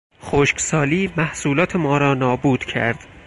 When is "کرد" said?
2.65-3.07